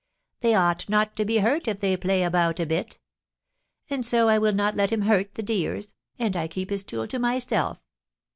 [0.39, 2.97] They ought not to be hurt if they play about a bit;
[3.87, 7.05] and so I will not let him hurt the dears, and I keep his tool
[7.07, 7.79] to myself.